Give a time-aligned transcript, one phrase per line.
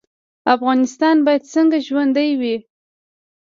[0.55, 2.55] افغانستان باید څنګه ژوندی وي؟